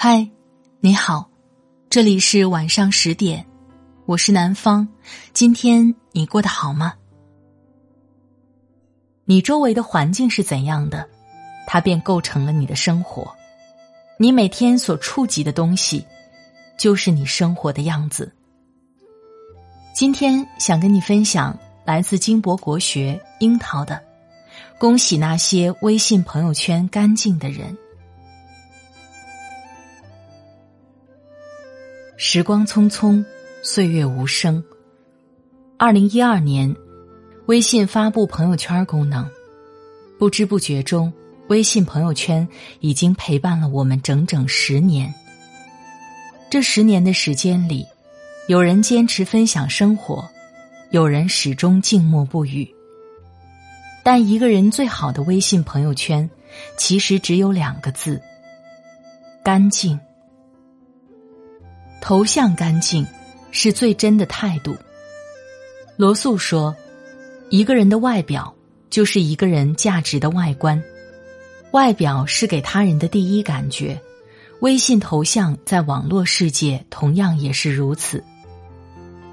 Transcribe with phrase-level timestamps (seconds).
[0.00, 0.30] 嗨，
[0.78, 1.28] 你好，
[1.90, 3.44] 这里是晚上十点，
[4.06, 4.86] 我是南方。
[5.32, 6.94] 今天你过得好吗？
[9.24, 11.08] 你周围的环境是怎样的，
[11.66, 13.34] 它便构成了你的生活。
[14.20, 16.06] 你每天所触及的东西，
[16.78, 18.32] 就是你生活的样子。
[19.92, 24.00] 今天想跟你分享来自金博国学樱桃的：
[24.78, 27.76] 恭喜那些微信朋友圈干净的人。
[32.20, 33.24] 时光匆匆，
[33.62, 34.60] 岁月无声。
[35.78, 36.74] 二零一二年，
[37.46, 39.24] 微信发布朋友圈功能，
[40.18, 41.12] 不知不觉中，
[41.46, 42.46] 微信朋友圈
[42.80, 45.14] 已经陪伴了我们整整十年。
[46.50, 47.86] 这十年的时间里，
[48.48, 50.28] 有人坚持分享生活，
[50.90, 52.68] 有人始终静默不语。
[54.02, 56.28] 但一个人最好的微信朋友圈，
[56.76, 58.20] 其实只有两个字：
[59.44, 59.96] 干净。
[62.00, 63.06] 头像干净，
[63.50, 64.76] 是最真的态度。
[65.96, 66.74] 罗素说
[67.50, 68.54] ：“一个人的外表，
[68.88, 70.82] 就是一个人价值的外观。
[71.72, 74.00] 外表是给他人的第一感觉。
[74.60, 78.24] 微信头像在网络世界同样也是如此。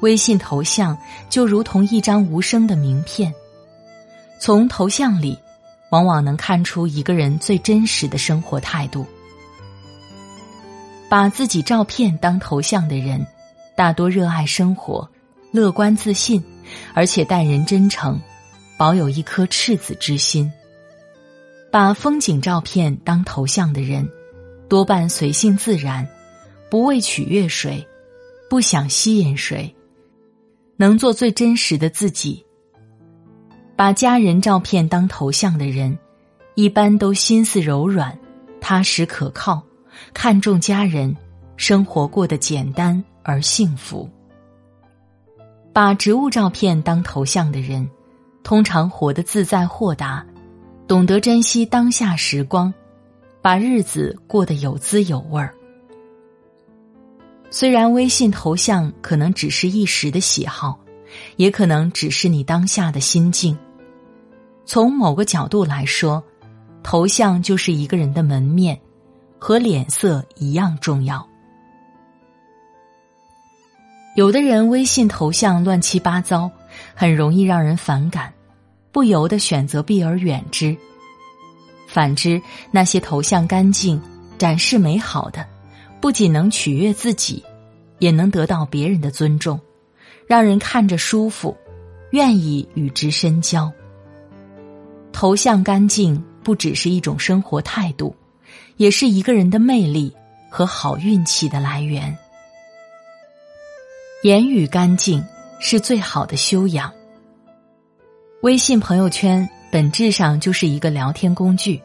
[0.00, 0.96] 微信头像
[1.28, 3.34] 就如同一张无声的名片，
[4.38, 5.38] 从头像里，
[5.90, 9.06] 往往能看出一个人最真实的生活态度。”
[11.10, 13.26] 把自己照片当头像的人，
[13.76, 15.10] 大多热爱生活，
[15.50, 16.40] 乐观自信，
[16.94, 18.16] 而且待人真诚，
[18.78, 20.48] 保有一颗赤子之心。
[21.68, 24.08] 把风景照片当头像的人，
[24.68, 26.08] 多半随性自然，
[26.70, 27.84] 不为取悦谁，
[28.48, 29.74] 不想吸引谁，
[30.76, 32.46] 能做最真实的自己。
[33.74, 35.98] 把家人照片当头像的人，
[36.54, 38.16] 一般都心思柔软，
[38.60, 39.60] 踏实可靠。
[40.12, 41.14] 看重家人，
[41.56, 44.08] 生活过得简单而幸福。
[45.72, 47.88] 把植物照片当头像的人，
[48.42, 50.26] 通常活得自在豁达，
[50.88, 52.72] 懂得珍惜当下时光，
[53.40, 55.54] 把日子过得有滋有味儿。
[57.50, 60.78] 虽然微信头像可能只是一时的喜好，
[61.36, 63.56] 也可能只是你当下的心境。
[64.64, 66.22] 从某个角度来说，
[66.82, 68.80] 头像就是一个人的门面。
[69.40, 71.26] 和脸色一样重要。
[74.14, 76.50] 有的人微信头像乱七八糟，
[76.94, 78.32] 很容易让人反感，
[78.92, 80.76] 不由得选择避而远之。
[81.86, 82.40] 反之，
[82.70, 84.00] 那些头像干净、
[84.36, 85.46] 展示美好的，
[86.00, 87.42] 不仅能取悦自己，
[87.98, 89.58] 也能得到别人的尊重，
[90.26, 91.56] 让人看着舒服，
[92.10, 93.72] 愿意与之深交。
[95.12, 98.14] 头像干净不只是一种生活态度。
[98.80, 100.10] 也是一个人的魅力
[100.48, 102.16] 和好运气的来源。
[104.22, 105.22] 言语干净
[105.60, 106.90] 是最好的修养。
[108.40, 111.78] 微信朋友圈本质上就是一个聊天工具，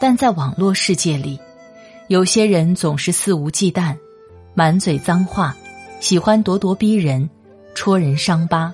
[0.00, 1.40] 但在网络世界里，
[2.06, 3.98] 有些人总是肆无忌惮，
[4.54, 5.56] 满嘴脏话，
[5.98, 7.28] 喜欢咄咄逼人，
[7.74, 8.72] 戳人伤疤，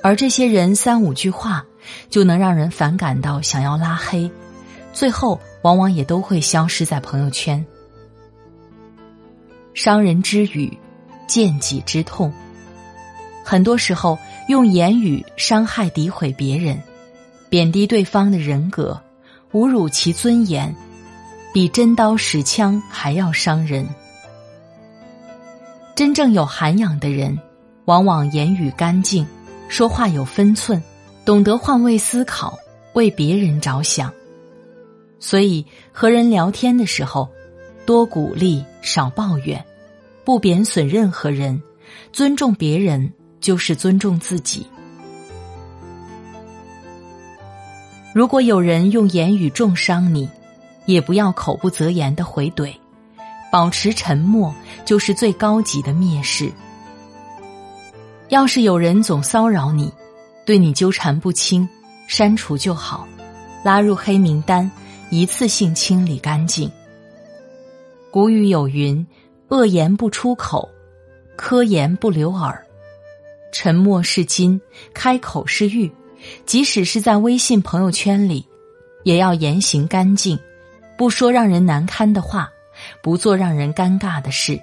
[0.00, 1.66] 而这些人三五句话
[2.08, 4.30] 就能让人反感到想要拉黑，
[4.92, 5.40] 最后。
[5.62, 7.64] 往往也都会消失在朋友圈。
[9.74, 10.76] 伤人之语，
[11.26, 12.32] 见己之痛。
[13.44, 14.18] 很多时候，
[14.48, 16.78] 用言语伤害、诋毁别人，
[17.48, 19.00] 贬低对方的人格，
[19.52, 20.74] 侮辱其尊严，
[21.52, 23.88] 比真刀实枪还要伤人。
[25.94, 27.38] 真正有涵养的人，
[27.86, 29.26] 往往言语干净，
[29.68, 30.82] 说话有分寸，
[31.24, 32.58] 懂得换位思考，
[32.92, 34.12] 为别人着想。
[35.24, 37.28] 所以，和人聊天的时候，
[37.86, 39.64] 多鼓励，少抱怨，
[40.24, 41.62] 不贬损任何人，
[42.12, 43.08] 尊重别人
[43.40, 44.66] 就是尊重自己。
[48.12, 50.28] 如果有人用言语重伤你，
[50.86, 52.74] 也不要口不择言的回怼，
[53.52, 54.52] 保持沉默
[54.84, 56.50] 就是最高级的蔑视。
[58.28, 59.92] 要是有人总骚扰你，
[60.44, 61.66] 对你纠缠不清，
[62.08, 63.06] 删除就好，
[63.62, 64.68] 拉入黑名单。
[65.12, 66.72] 一次性清理干净。
[68.10, 69.06] 古语有云
[69.48, 70.66] ：“恶言不出口，
[71.36, 72.64] 苛言不留耳。”
[73.52, 74.58] 沉默是金，
[74.94, 75.92] 开口是玉。
[76.46, 78.46] 即使是在微信朋友圈里，
[79.02, 80.38] 也要言行干净，
[80.96, 82.50] 不说让人难堪的话，
[83.02, 84.58] 不做让人尴尬的事，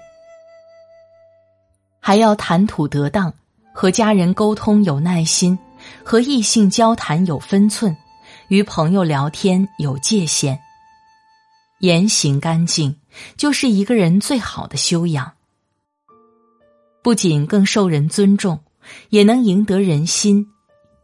[2.00, 3.32] 还要谈吐得当，
[3.72, 5.60] 和家人沟通有耐心，
[6.04, 7.96] 和异性交谈有分寸。
[8.50, 10.60] 与朋友聊天有界限，
[11.80, 13.00] 言行干净，
[13.38, 15.34] 就是一个人最好的修养。
[17.04, 18.64] 不仅更受人尊重，
[19.10, 20.48] 也能赢得人心，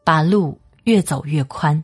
[0.03, 1.83] 把路越走越宽。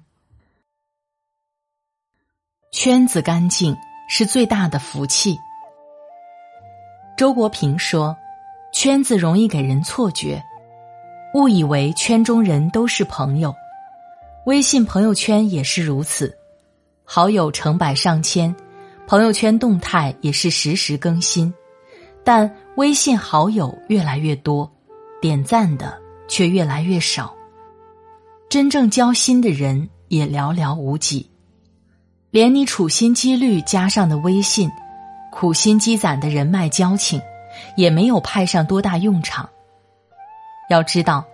[2.72, 3.78] 圈子干净
[4.10, 5.38] 是最大的福气。
[7.16, 8.18] 周国平说
[8.74, 10.44] ：“圈子容易给人错觉，
[11.36, 13.54] 误以为圈中人都是朋友。
[14.46, 16.36] 微信朋友圈也是如此，
[17.04, 18.56] 好友成百上千，
[19.06, 21.54] 朋友圈动态也是实时更新，
[22.24, 24.72] 但微信好友越来越多，
[25.22, 25.96] 点赞的
[26.28, 27.36] 却越来越少，
[28.50, 31.30] 真正交心的人也寥寥无几。”
[32.32, 34.72] 连你处心积虑加上的微信，
[35.32, 37.22] 苦心积攒的人脉交情，
[37.76, 39.48] 也没有派上多大用场。
[40.70, 41.26] 要知道，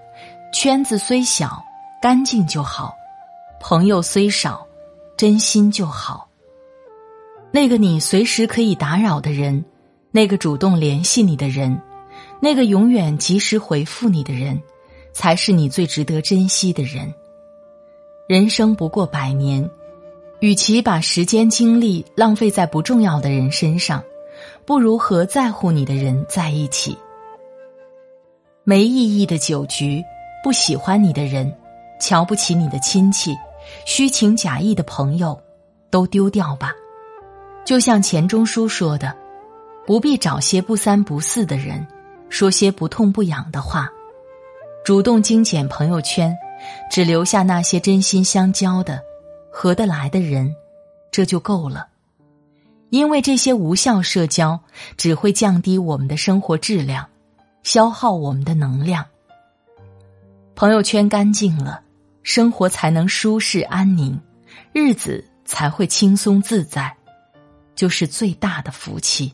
[0.52, 1.64] 圈子虽小，
[2.02, 2.94] 干净就好；
[3.60, 4.66] 朋友虽少，
[5.18, 6.28] 真心就好。
[7.52, 9.64] 那个你随时可以打扰的人，
[10.12, 11.82] 那个主动联系你的人，
[12.40, 14.62] 那个永远及时回复你的人，
[15.14, 17.14] 才是你最值得珍惜的人。
[18.28, 19.70] 人生不过百年。
[20.40, 24.04] 与其把时间精力浪费在不重要的人身上，
[24.66, 26.96] 不如和在乎你的人在一起。
[28.64, 30.00] 没意义的酒局，
[30.44, 31.52] 不喜欢你的人，
[32.00, 33.36] 瞧不起你的亲戚，
[33.86, 35.40] 虚情假意的朋友，
[35.90, 36.74] 都丢掉吧。
[37.66, 39.16] 就像钱钟书说的
[39.86, 41.86] ：“不必找些不三不四的人，
[42.30, 43.90] 说些不痛不痒的话，
[44.86, 46.36] 主动精简朋友圈，
[46.90, 49.02] 只留下那些真心相交的。”
[49.50, 50.56] 合得来的人，
[51.10, 51.88] 这就够了。
[52.92, 54.60] 因为这些无效社交
[54.98, 57.08] 只会降低我们的生活质量，
[57.64, 59.04] 消耗我们的能量。
[60.54, 61.82] 朋友圈干净了，
[62.28, 64.20] 生活才能舒适安宁，
[64.74, 66.94] 日子才会轻松自在，
[67.74, 69.34] 就是最大的福气。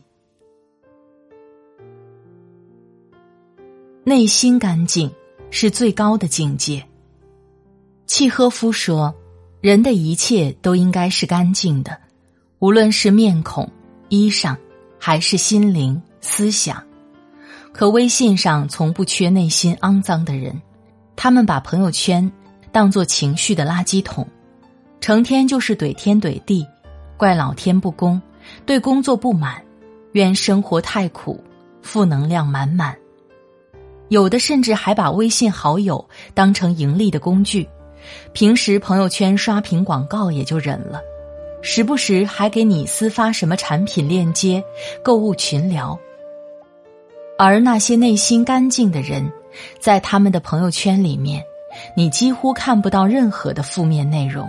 [4.04, 5.12] 内心干净
[5.50, 6.86] 是最高的境界。
[8.06, 9.12] 契诃夫说。
[9.60, 11.98] 人的一切都应该是干净的，
[12.58, 13.66] 无论是面孔、
[14.10, 14.54] 衣裳，
[15.00, 16.84] 还是心灵、思想。
[17.72, 20.60] 可微信上从不缺内心肮脏的人，
[21.16, 22.30] 他们把朋友圈
[22.74, 24.26] 当做情绪的垃圾桶，
[25.00, 26.66] 成天就是怼天怼地，
[27.16, 28.20] 怪老天不公，
[28.66, 29.62] 对工作不满，
[30.10, 31.40] 怨生活太苦，
[31.82, 32.92] 负能量满满。
[34.08, 36.04] 有的甚至还把微信好友
[36.34, 37.68] 当成盈利的工具。
[38.32, 41.00] 平时朋友圈刷屏广告也就忍了，
[41.62, 44.60] 时不时还给你私发什么产品链接、
[45.04, 45.96] 购物群聊。
[47.38, 49.32] 而那些内心干净的人，
[49.78, 51.40] 在他们的朋友圈里面，
[51.94, 54.48] 你几乎看不到任何的负面内容，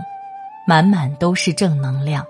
[0.68, 2.26] 满满都是正能量。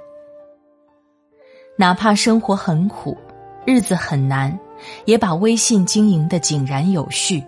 [1.77, 3.17] 哪怕生活很苦，
[3.65, 4.57] 日子很难，
[5.05, 7.43] 也把微信经营的井然有序，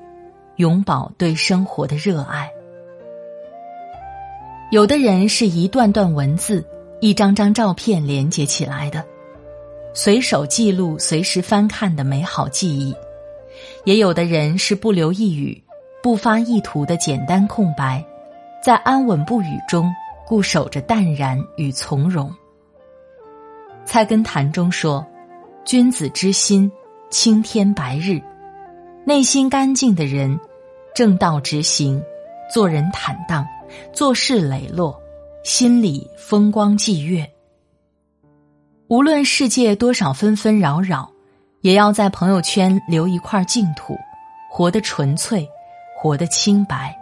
[0.58, 2.50] 永葆对生活的热爱。
[4.70, 6.66] 有的人是一段段文字、
[7.00, 9.02] 一张张照片连接起来的，
[9.94, 12.94] 随手记录、随时翻看的美好记忆；
[13.86, 15.64] 也有的人是不留一语、
[16.02, 18.04] 不发意图的简单空白，
[18.64, 19.94] 在安稳不语中
[20.26, 22.34] 固守着淡然与从容。
[23.86, 25.06] 菜根谭中说
[25.66, 26.72] ：“君子之心，
[27.10, 28.22] 青天白日。”
[29.06, 30.38] 内心干净的人，
[30.94, 32.02] 正道直行，
[32.54, 33.46] 做人坦荡。
[33.92, 34.98] 做事磊落，
[35.44, 37.30] 心里风光霁月。
[38.88, 41.12] 无论世界多少纷纷扰扰，
[41.60, 43.98] 也要在朋友圈留一块净土，
[44.50, 45.46] 活得纯粹，
[46.00, 46.96] 活得清白。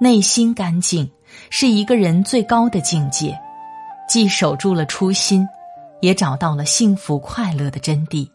[0.00, 1.08] 内心干净
[1.48, 3.38] 是一个人最高的境界，
[4.08, 5.48] 既守住了初心，
[6.00, 8.28] 也找到了幸福快乐的真谛。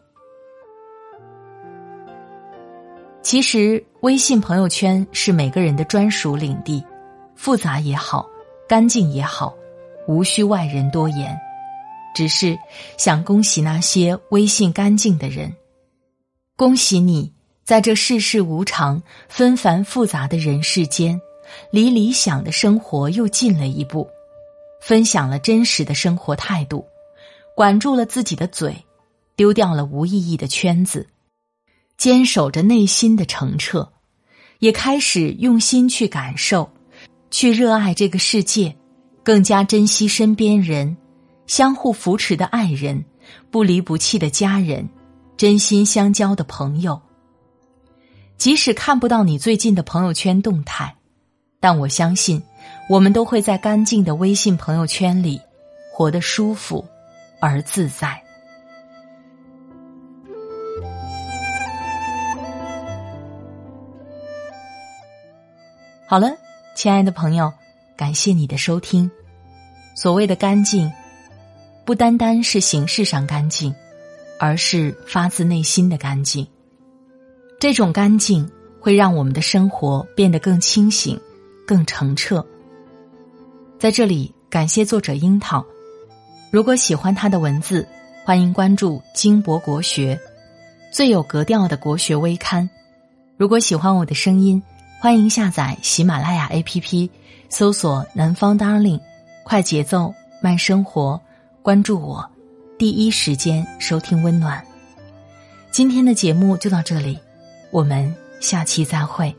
[3.20, 6.82] 其实，微信朋友圈是每个人的专属领地。
[7.34, 8.26] 复杂也好，
[8.66, 9.54] 干净也好，
[10.08, 11.38] 无需外人多言，
[12.14, 12.58] 只是
[12.96, 15.54] 想恭喜那些微信干净的人，
[16.56, 17.32] 恭喜你
[17.68, 21.20] 在这世事无常、纷繁复杂的人世间，
[21.70, 24.08] 离理想的生活又近了一步，
[24.80, 26.82] 分享了真实的生活态度，
[27.54, 28.74] 管住了自己的嘴，
[29.36, 31.06] 丢掉了无意义的圈子，
[31.98, 33.92] 坚守着内心的澄澈，
[34.60, 36.70] 也开始用心去感受。
[37.30, 38.74] 去热爱这个世界，
[39.22, 40.96] 更加珍惜身边人，
[41.46, 43.04] 相互扶持的爱人，
[43.50, 44.88] 不离不弃的家人，
[45.36, 46.98] 真心相交的朋友。
[48.38, 50.94] 即使看不到你最近的朋友圈动态
[51.58, 52.40] 但我相信
[52.88, 55.40] 我们都会在干净的微信朋友圈里
[55.92, 56.86] 活得舒服
[57.40, 58.22] 而自在。
[66.06, 66.30] 好了
[66.76, 67.52] 亲爱的朋友
[67.96, 69.10] 感谢你的收听。
[69.96, 70.92] 所谓的干净
[71.84, 73.74] 不单单是形式上干净
[74.38, 76.46] 而是发自内心的干净。
[77.60, 78.48] 这种干净
[78.78, 81.18] 会让我们的生活变得更清醒、
[81.66, 82.44] 更澄澈。
[83.80, 85.64] 在这里，感谢作者樱桃。
[86.52, 87.84] 如果喜欢他的文字，
[88.24, 90.20] 欢迎关注金博国学，
[90.92, 92.70] 最有格调的国学微刊。
[93.36, 94.62] 如果喜欢我的声音，
[95.00, 97.10] 欢迎下载喜马拉雅 APP，
[97.48, 99.00] 搜索“南方 Darling”，
[99.42, 101.20] 快节奏慢生活，
[101.60, 102.24] 关注我，
[102.78, 104.64] 第一时间收听温暖。
[105.72, 107.18] 今天的节目就到这里。
[107.70, 109.34] 我们下期再会，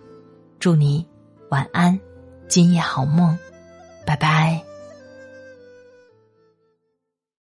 [0.59, 1.05] 祝你
[1.49, 1.99] 晚安，
[2.47, 3.37] 今夜好梦，
[4.05, 4.68] 拜拜。